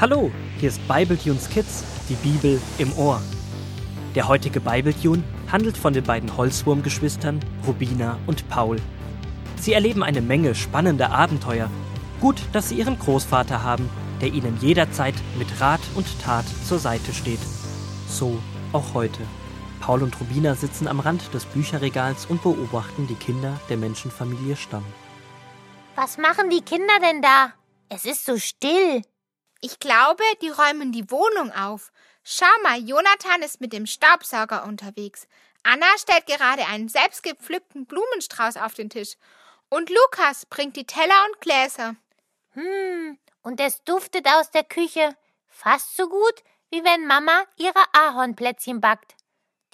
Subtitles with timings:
[0.00, 3.20] Hallo, hier ist Bibletunes Kids, die Bibel im Ohr.
[4.14, 8.76] Der heutige Bibletune handelt von den beiden Holzwurmgeschwistern Rubina und Paul.
[9.56, 11.68] Sie erleben eine Menge spannender Abenteuer.
[12.20, 13.90] Gut, dass sie ihren Großvater haben,
[14.20, 17.40] der ihnen jederzeit mit Rat und Tat zur Seite steht.
[18.08, 18.38] So
[18.72, 19.22] auch heute.
[19.80, 24.84] Paul und Rubina sitzen am Rand des Bücherregals und beobachten die Kinder der Menschenfamilie Stamm.
[25.96, 27.52] Was machen die Kinder denn da?
[27.88, 29.02] Es ist so still.
[29.60, 31.92] Ich glaube, die räumen die Wohnung auf.
[32.22, 35.26] Schau mal, Jonathan ist mit dem Staubsauger unterwegs.
[35.64, 39.16] Anna stellt gerade einen selbstgepflückten Blumenstrauß auf den Tisch.
[39.68, 41.96] Und Lukas bringt die Teller und Gläser.
[42.52, 45.16] Hm, und es duftet aus der Küche.
[45.48, 49.16] Fast so gut, wie wenn Mama ihre Ahornplätzchen backt.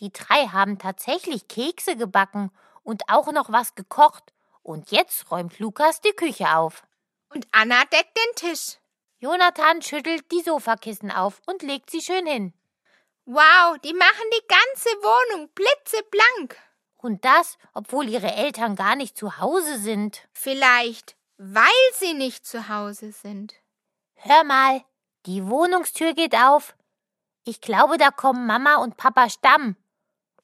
[0.01, 2.51] Die drei haben tatsächlich Kekse gebacken
[2.82, 4.32] und auch noch was gekocht.
[4.62, 6.85] Und jetzt räumt Lukas die Küche auf.
[7.29, 8.79] Und Anna deckt den Tisch.
[9.25, 12.53] Jonathan schüttelt die Sofakissen auf und legt sie schön hin.
[13.25, 16.59] Wow, die machen die ganze Wohnung blitzeblank.
[16.99, 20.29] Und das, obwohl ihre Eltern gar nicht zu Hause sind.
[20.35, 21.65] Vielleicht, weil
[21.95, 23.55] sie nicht zu Hause sind.
[24.15, 24.85] Hör mal,
[25.25, 26.77] die Wohnungstür geht auf.
[27.45, 29.77] Ich glaube, da kommen Mama und Papa Stamm.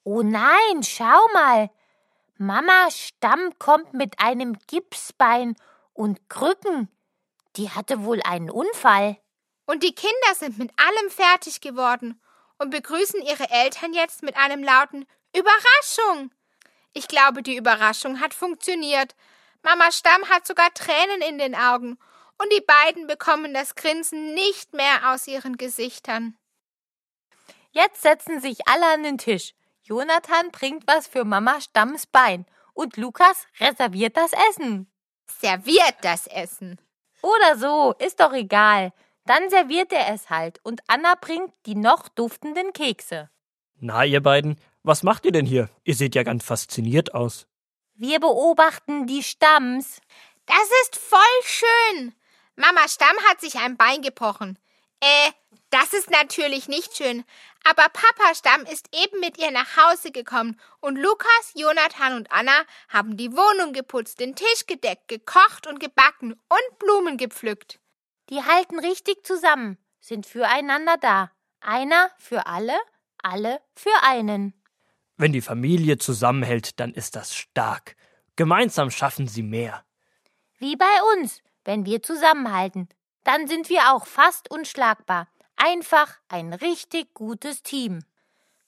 [0.03, 1.69] Oh nein, schau mal.
[2.39, 5.55] Mama Stamm kommt mit einem Gipsbein
[5.93, 6.89] und Krücken.
[7.57, 9.17] Die hatte wohl einen Unfall.
[9.65, 12.21] Und die Kinder sind mit allem fertig geworden
[12.57, 16.31] und begrüßen ihre Eltern jetzt mit einem lauten Überraschung.
[16.93, 19.15] Ich glaube, die Überraschung hat funktioniert.
[19.63, 21.97] Mama Stamm hat sogar Tränen in den Augen
[22.41, 26.37] und die beiden bekommen das Grinsen nicht mehr aus ihren Gesichtern.
[27.71, 29.53] Jetzt setzen sich alle an den Tisch.
[29.83, 34.91] Jonathan bringt was für Mama Stamms Bein und Lukas reserviert das Essen.
[35.39, 36.79] Serviert das Essen.
[37.21, 38.93] Oder so, ist doch egal.
[39.25, 43.29] Dann serviert er es halt und Anna bringt die noch duftenden Kekse.
[43.79, 45.69] Na, ihr beiden, was macht ihr denn hier?
[45.83, 47.47] Ihr seht ja ganz fasziniert aus.
[47.93, 50.01] Wir beobachten die Stamms.
[50.45, 52.15] Das ist voll schön.
[52.55, 54.57] Mama Stamm hat sich ein Bein gebrochen.
[54.99, 55.31] Äh,
[55.71, 57.23] das ist natürlich nicht schön.
[57.63, 62.65] Aber Papa Stamm ist eben mit ihr nach Hause gekommen und Lukas, Jonathan und Anna
[62.89, 67.79] haben die Wohnung geputzt, den Tisch gedeckt, gekocht und gebacken und Blumen gepflückt.
[68.29, 71.31] Die halten richtig zusammen, sind füreinander da.
[71.59, 72.77] Einer für alle,
[73.21, 74.53] alle für einen.
[75.17, 77.95] Wenn die Familie zusammenhält, dann ist das stark.
[78.35, 79.83] Gemeinsam schaffen sie mehr.
[80.57, 82.89] Wie bei uns, wenn wir zusammenhalten.
[83.23, 85.27] Dann sind wir auch fast unschlagbar.
[85.63, 87.99] Einfach ein richtig gutes Team.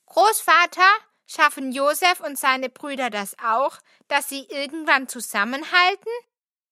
[0.05, 0.87] Großvater,
[1.25, 6.11] schaffen Josef und seine Brüder das auch, dass sie irgendwann zusammenhalten?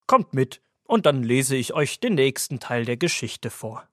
[0.05, 3.87] Kommt mit, und dann lese ich euch den nächsten Teil der Geschichte vor.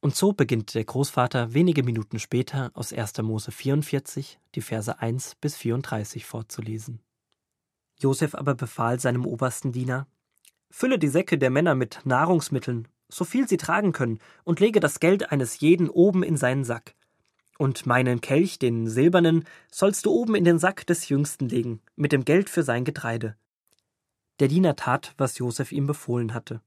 [0.00, 3.18] Und so beginnt der Großvater wenige Minuten später aus 1.
[3.18, 7.02] Mose 44 die Verse 1 bis 34 vorzulesen.
[7.98, 10.06] Josef aber befahl seinem obersten Diener:
[10.70, 15.00] Fülle die Säcke der Männer mit Nahrungsmitteln so viel sie tragen können, und lege das
[15.00, 16.94] Geld eines jeden oben in seinen Sack.
[17.58, 22.12] Und meinen Kelch, den silbernen, sollst du oben in den Sack des Jüngsten legen, mit
[22.12, 23.36] dem Geld für sein Getreide.
[24.40, 26.60] Der Diener tat, was Josef ihm befohlen hatte.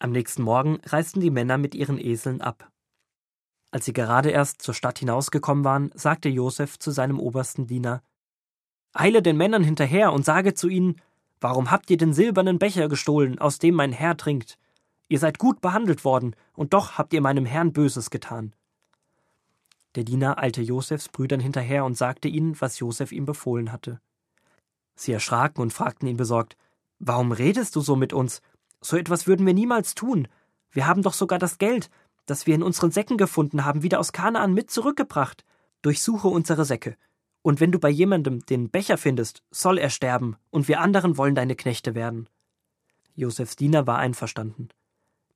[0.00, 2.70] Am nächsten Morgen reisten die Männer mit ihren Eseln ab.
[3.70, 8.02] Als sie gerade erst zur Stadt hinausgekommen waren, sagte Josef zu seinem obersten Diener
[8.92, 11.00] Eile den Männern hinterher und sage zu ihnen
[11.40, 14.58] Warum habt ihr den silbernen Becher gestohlen, aus dem mein Herr trinkt?
[15.10, 18.54] Ihr seid gut behandelt worden, und doch habt ihr meinem Herrn Böses getan.
[19.96, 24.00] Der Diener eilte Josefs Brüdern hinterher und sagte ihnen, was Josef ihm befohlen hatte.
[24.94, 26.56] Sie erschraken und fragten ihn besorgt
[27.00, 28.40] Warum redest du so mit uns?
[28.80, 30.28] So etwas würden wir niemals tun.
[30.70, 31.90] Wir haben doch sogar das Geld,
[32.26, 35.44] das wir in unseren Säcken gefunden haben, wieder aus Kanaan mit zurückgebracht.
[35.82, 36.96] Durchsuche unsere Säcke.
[37.42, 41.34] Und wenn du bei jemandem den Becher findest, soll er sterben, und wir anderen wollen
[41.34, 42.28] deine Knechte werden.
[43.16, 44.68] Josefs Diener war einverstanden.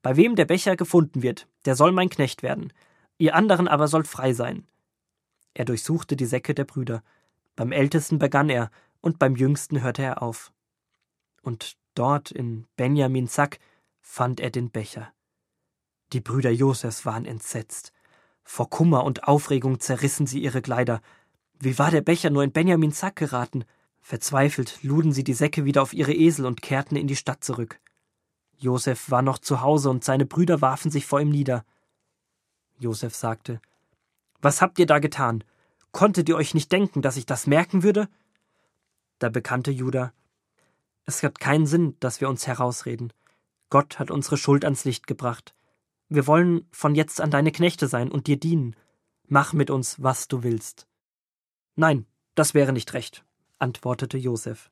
[0.04, 2.74] Bei wem der Becher gefunden wird, der soll mein Knecht werden,
[3.16, 4.68] ihr anderen aber sollt frei sein.
[5.54, 7.02] Er durchsuchte die Säcke der Brüder.
[7.56, 8.70] Beim Ältesten begann er,
[9.00, 10.52] und beim Jüngsten hörte er auf.
[11.40, 13.58] Und dort in Benjamins Sack
[14.02, 15.10] fand er den Becher.
[16.12, 17.94] Die Brüder Josefs waren entsetzt.
[18.42, 21.00] Vor Kummer und Aufregung zerrissen sie ihre Kleider.
[21.58, 23.64] Wie war der Becher nur in Benjamins Sack geraten?
[24.02, 27.80] Verzweifelt luden sie die Säcke wieder auf ihre Esel und kehrten in die Stadt zurück.
[28.64, 31.66] Josef war noch zu Hause und seine Brüder warfen sich vor ihm nieder.
[32.78, 33.60] Josef sagte:
[34.40, 35.44] Was habt ihr da getan?
[35.92, 38.08] Konntet ihr euch nicht denken, dass ich das merken würde?
[39.18, 40.14] Da bekannte Judah:
[41.04, 43.12] Es hat keinen Sinn, dass wir uns herausreden.
[43.68, 45.54] Gott hat unsere Schuld ans Licht gebracht.
[46.08, 48.76] wir wollen von jetzt an deine Knechte sein und dir dienen.
[49.26, 50.86] Mach mit uns, was du willst.
[51.76, 53.24] Nein, das wäre nicht recht,
[53.58, 54.70] antwortete Josef.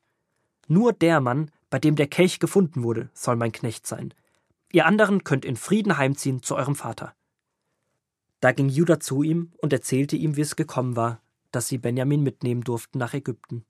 [0.69, 4.13] Nur der Mann, bei dem der Kelch gefunden wurde, soll mein Knecht sein.
[4.73, 7.15] Ihr anderen könnt in Frieden heimziehen zu eurem Vater.
[8.41, 12.23] Da ging Judah zu ihm und erzählte ihm, wie es gekommen war, dass sie Benjamin
[12.23, 13.65] mitnehmen durften nach Ägypten.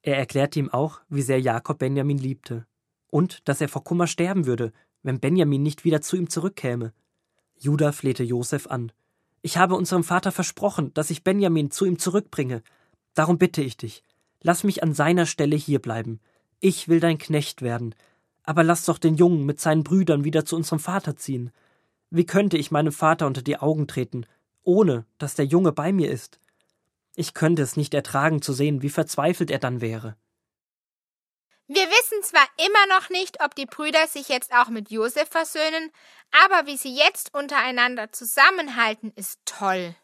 [0.00, 2.66] Er erklärte ihm auch, wie sehr Jakob Benjamin liebte
[3.08, 4.72] und dass er vor Kummer sterben würde,
[5.02, 6.94] wenn Benjamin nicht wieder zu ihm zurückkäme.
[7.58, 8.90] Judah flehte Josef an.
[9.42, 12.62] Ich habe unserem Vater versprochen, dass ich Benjamin zu ihm zurückbringe.
[13.12, 14.02] Darum bitte ich dich,
[14.40, 16.18] lass mich an seiner Stelle hierbleiben.
[16.64, 17.92] Ich will dein Knecht werden.
[18.44, 21.50] Aber lass doch den Jungen mit seinen Brüdern wieder zu unserem Vater ziehen.
[22.08, 24.26] Wie könnte ich meinem Vater unter die Augen treten,
[24.62, 26.38] ohne dass der Junge bei mir ist?
[27.16, 30.16] Ich könnte es nicht ertragen zu sehen, wie verzweifelt er dann wäre.
[31.66, 35.90] Wir wissen zwar immer noch nicht, ob die Brüder sich jetzt auch mit Josef versöhnen,
[36.44, 39.96] aber wie sie jetzt untereinander zusammenhalten, ist toll.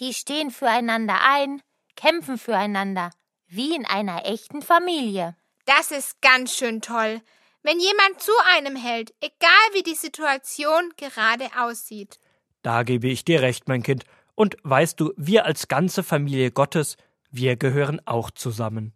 [0.00, 1.62] Die stehen füreinander ein,
[1.94, 3.10] kämpfen füreinander,
[3.46, 5.36] wie in einer echten Familie.
[5.66, 7.20] Das ist ganz schön toll
[7.66, 12.20] wenn jemand zu einem hält, egal wie die Situation gerade aussieht.
[12.62, 14.04] Da gebe ich dir recht, mein Kind.
[14.36, 16.96] Und weißt du, wir als ganze Familie Gottes,
[17.32, 18.92] wir gehören auch zusammen.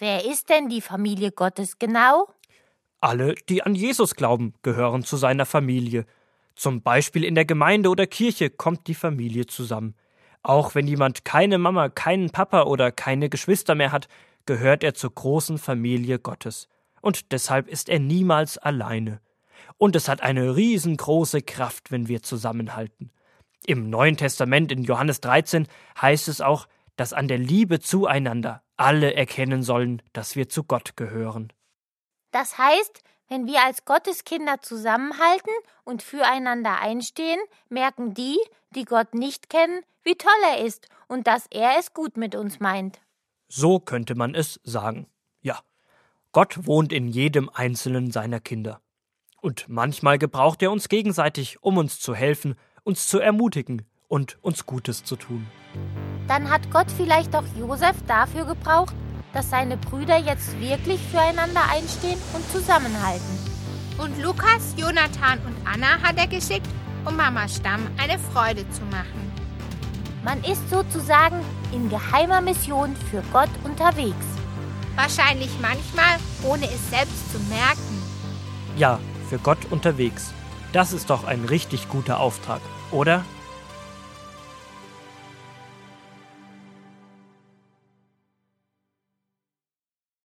[0.00, 2.28] Wer ist denn die Familie Gottes genau?
[3.00, 6.04] Alle, die an Jesus glauben, gehören zu seiner Familie.
[6.56, 9.94] Zum Beispiel in der Gemeinde oder Kirche kommt die Familie zusammen.
[10.42, 14.08] Auch wenn jemand keine Mama, keinen Papa oder keine Geschwister mehr hat,
[14.46, 16.68] gehört er zur großen Familie Gottes
[17.00, 19.20] und deshalb ist er niemals alleine.
[19.78, 23.10] Und es hat eine riesengroße Kraft, wenn wir zusammenhalten.
[23.66, 25.68] Im Neuen Testament in Johannes 13
[26.00, 26.66] heißt es auch,
[26.96, 31.52] dass an der Liebe zueinander alle erkennen sollen, dass wir zu Gott gehören.
[32.32, 35.52] Das heißt, wenn wir als Gotteskinder zusammenhalten
[35.84, 38.38] und füreinander einstehen, merken die,
[38.70, 42.60] die Gott nicht kennen, wie toll er ist und dass er es gut mit uns
[42.60, 43.00] meint.
[43.54, 45.08] So könnte man es sagen.
[45.42, 45.58] Ja.
[46.32, 48.80] Gott wohnt in jedem einzelnen seiner Kinder.
[49.42, 54.64] Und manchmal gebraucht er uns gegenseitig, um uns zu helfen, uns zu ermutigen und uns
[54.64, 55.46] Gutes zu tun.
[56.28, 58.94] Dann hat Gott vielleicht auch Josef dafür gebraucht,
[59.34, 63.38] dass seine Brüder jetzt wirklich füreinander einstehen und zusammenhalten.
[63.98, 66.68] Und Lukas, Jonathan und Anna hat er geschickt,
[67.04, 69.21] um Mama Stamm eine Freude zu machen.
[70.24, 71.40] Man ist sozusagen
[71.72, 74.24] in geheimer Mission für Gott unterwegs.
[74.94, 78.02] Wahrscheinlich manchmal, ohne es selbst zu merken.
[78.76, 80.32] Ja, für Gott unterwegs.
[80.72, 82.60] Das ist doch ein richtig guter Auftrag,
[82.92, 83.24] oder?